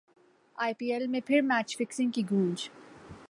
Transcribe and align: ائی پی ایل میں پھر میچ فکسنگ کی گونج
ائی 0.57 0.73
پی 0.77 0.91
ایل 0.93 1.07
میں 1.07 1.19
پھر 1.25 1.41
میچ 1.41 1.77
فکسنگ 1.77 2.11
کی 2.11 2.23
گونج 2.29 2.69